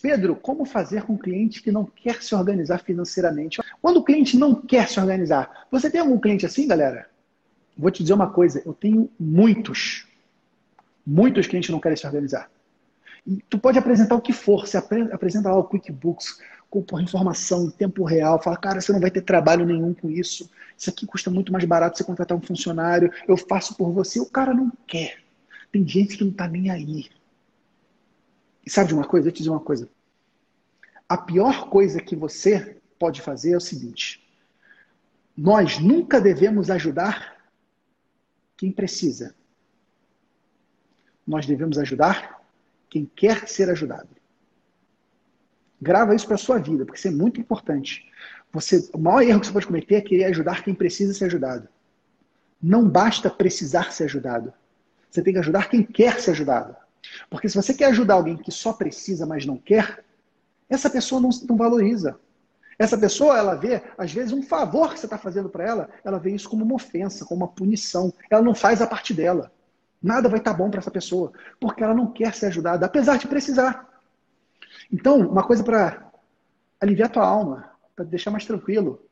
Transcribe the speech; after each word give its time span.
Pedro, 0.00 0.36
como 0.36 0.64
fazer 0.64 1.02
com 1.02 1.14
um 1.14 1.18
cliente 1.18 1.62
que 1.62 1.72
não 1.72 1.84
quer 1.84 2.22
se 2.22 2.34
organizar 2.34 2.78
financeiramente? 2.78 3.60
Quando 3.80 3.98
o 3.98 4.04
cliente 4.04 4.36
não 4.36 4.54
quer 4.54 4.88
se 4.88 5.00
organizar, 5.00 5.66
você 5.70 5.90
tem 5.90 6.00
algum 6.00 6.18
cliente 6.18 6.44
assim, 6.44 6.68
galera? 6.68 7.08
Vou 7.76 7.90
te 7.90 8.02
dizer 8.02 8.14
uma 8.14 8.30
coisa, 8.30 8.62
eu 8.64 8.74
tenho 8.74 9.10
muitos. 9.18 10.06
Muitos 11.06 11.46
clientes 11.46 11.70
não 11.70 11.80
querem 11.80 11.96
se 11.96 12.06
organizar. 12.06 12.50
E 13.26 13.42
tu 13.48 13.58
pode 13.58 13.78
apresentar 13.78 14.14
o 14.14 14.20
que 14.20 14.32
for, 14.32 14.66
você 14.66 14.76
apresenta 14.76 15.50
lá 15.50 15.58
o 15.58 15.64
QuickBooks, 15.64 16.40
com 16.68 17.00
informação 17.00 17.64
em 17.64 17.70
tempo 17.70 18.04
real, 18.04 18.42
fala, 18.42 18.56
cara, 18.56 18.80
você 18.80 18.92
não 18.92 19.00
vai 19.00 19.10
ter 19.10 19.22
trabalho 19.22 19.64
nenhum 19.64 19.94
com 19.94 20.10
isso, 20.10 20.50
isso 20.76 20.90
aqui 20.90 21.06
custa 21.06 21.30
muito 21.30 21.52
mais 21.52 21.64
barato 21.64 21.96
você 21.96 22.04
contratar 22.04 22.36
um 22.36 22.40
funcionário, 22.40 23.10
eu 23.26 23.36
faço 23.36 23.74
por 23.76 23.90
você, 23.92 24.20
o 24.20 24.26
cara 24.26 24.52
não 24.52 24.70
quer. 24.86 25.18
Tem 25.72 25.86
gente 25.86 26.18
que 26.18 26.24
não 26.24 26.32
está 26.32 26.46
nem 26.46 26.70
aí. 26.70 27.06
E 28.66 28.70
sabe 28.70 28.88
de 28.88 28.94
uma 28.94 29.06
coisa? 29.06 29.28
Eu 29.28 29.32
te 29.32 29.38
dizer 29.38 29.50
uma 29.50 29.60
coisa. 29.60 29.88
A 31.08 31.16
pior 31.16 31.70
coisa 31.70 32.00
que 32.00 32.16
você 32.16 32.76
pode 32.98 33.22
fazer 33.22 33.52
é 33.52 33.56
o 33.56 33.60
seguinte: 33.60 34.28
nós 35.36 35.78
nunca 35.78 36.20
devemos 36.20 36.68
ajudar 36.68 37.36
quem 38.56 38.72
precisa. 38.72 39.34
Nós 41.24 41.46
devemos 41.46 41.78
ajudar 41.78 42.44
quem 42.90 43.04
quer 43.04 43.48
ser 43.48 43.70
ajudado. 43.70 44.08
Grava 45.80 46.14
isso 46.14 46.26
para 46.26 46.36
sua 46.36 46.58
vida, 46.58 46.84
porque 46.84 46.98
isso 46.98 47.08
é 47.08 47.10
muito 47.10 47.40
importante. 47.40 48.10
Você, 48.52 48.88
o 48.92 48.98
maior 48.98 49.22
erro 49.22 49.40
que 49.40 49.46
você 49.46 49.52
pode 49.52 49.66
cometer 49.66 49.96
é 49.96 50.00
querer 50.00 50.24
ajudar 50.24 50.64
quem 50.64 50.74
precisa 50.74 51.12
ser 51.12 51.26
ajudado. 51.26 51.68
Não 52.62 52.88
basta 52.88 53.28
precisar 53.28 53.92
ser 53.92 54.04
ajudado. 54.04 54.52
Você 55.10 55.22
tem 55.22 55.34
que 55.34 55.38
ajudar 55.38 55.68
quem 55.68 55.82
quer 55.82 56.18
ser 56.20 56.30
ajudado. 56.30 56.74
Porque 57.30 57.48
se 57.48 57.56
você 57.56 57.74
quer 57.74 57.86
ajudar 57.86 58.14
alguém 58.14 58.36
que 58.36 58.50
só 58.50 58.72
precisa, 58.72 59.26
mas 59.26 59.44
não 59.44 59.56
quer, 59.56 60.04
essa 60.68 60.90
pessoa 60.90 61.20
não, 61.20 61.30
não 61.48 61.56
valoriza. 61.56 62.18
Essa 62.78 62.98
pessoa, 62.98 63.38
ela 63.38 63.54
vê, 63.54 63.82
às 63.96 64.12
vezes, 64.12 64.32
um 64.32 64.42
favor 64.42 64.92
que 64.92 65.00
você 65.00 65.06
está 65.06 65.16
fazendo 65.16 65.48
para 65.48 65.64
ela, 65.64 65.88
ela 66.04 66.18
vê 66.18 66.34
isso 66.34 66.48
como 66.48 66.64
uma 66.64 66.74
ofensa, 66.74 67.24
como 67.24 67.44
uma 67.44 67.52
punição. 67.52 68.12
Ela 68.30 68.42
não 68.42 68.54
faz 68.54 68.82
a 68.82 68.86
parte 68.86 69.14
dela. 69.14 69.50
Nada 70.02 70.28
vai 70.28 70.38
estar 70.38 70.52
tá 70.52 70.56
bom 70.56 70.70
para 70.70 70.80
essa 70.80 70.90
pessoa, 70.90 71.32
porque 71.58 71.82
ela 71.82 71.94
não 71.94 72.12
quer 72.12 72.34
ser 72.34 72.46
ajudada, 72.46 72.84
apesar 72.84 73.16
de 73.16 73.26
precisar. 73.26 73.88
Então, 74.92 75.18
uma 75.20 75.42
coisa 75.42 75.64
para 75.64 76.12
aliviar 76.78 77.10
tua 77.10 77.26
alma, 77.26 77.70
para 77.94 78.04
deixar 78.04 78.30
mais 78.30 78.44
tranquilo, 78.44 79.02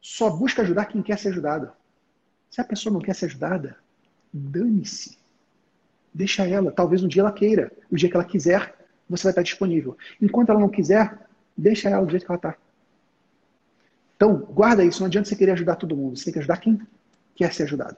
só 0.00 0.30
busca 0.30 0.62
ajudar 0.62 0.86
quem 0.86 1.02
quer 1.02 1.18
ser 1.18 1.28
ajudado. 1.28 1.70
Se 2.50 2.60
a 2.60 2.64
pessoa 2.64 2.92
não 2.92 3.00
quer 3.00 3.14
ser 3.14 3.26
ajudada, 3.26 3.76
dane-se. 4.32 5.18
Deixa 6.14 6.46
ela. 6.48 6.70
Talvez 6.70 7.02
um 7.02 7.08
dia 7.08 7.22
ela 7.22 7.32
queira. 7.32 7.72
O 7.90 7.96
dia 7.96 8.08
que 8.08 8.14
ela 8.14 8.24
quiser, 8.24 8.74
você 9.10 9.24
vai 9.24 9.32
estar 9.32 9.42
disponível. 9.42 9.98
Enquanto 10.22 10.50
ela 10.50 10.60
não 10.60 10.68
quiser, 10.68 11.18
deixa 11.56 11.90
ela 11.90 12.04
do 12.04 12.10
jeito 12.10 12.24
que 12.24 12.30
ela 12.30 12.36
está. 12.36 12.56
Então, 14.16 14.36
guarda 14.36 14.84
isso. 14.84 15.00
Não 15.00 15.08
adianta 15.08 15.28
você 15.28 15.34
querer 15.34 15.52
ajudar 15.52 15.74
todo 15.76 15.96
mundo. 15.96 16.16
Você 16.16 16.26
tem 16.26 16.32
que 16.32 16.38
ajudar 16.38 16.58
quem 16.58 16.80
quer 17.34 17.52
ser 17.52 17.64
ajudado. 17.64 17.96